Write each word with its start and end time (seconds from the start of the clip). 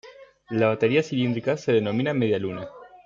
La 0.49 0.65
batería 0.69 1.03
cilíndrica 1.03 1.57
se 1.57 1.73
denomina 1.73 2.11
media 2.15 2.39
luna. 2.39 2.67